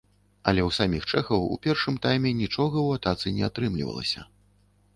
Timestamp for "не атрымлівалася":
3.39-4.27